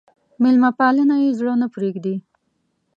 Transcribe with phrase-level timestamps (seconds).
[0.41, 2.15] مېلمه پالنه يې زړه نه پرېږدي.